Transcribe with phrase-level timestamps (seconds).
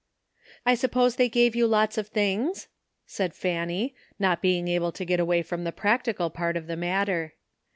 [0.65, 2.69] *'I suppose they gave you lots of things?"
[3.05, 7.33] said Fanny, not being able to get away from the practical part of the matter.